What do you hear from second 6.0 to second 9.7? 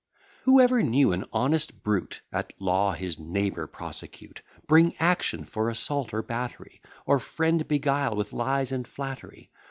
or battery, Or friend beguile with lies and flattery?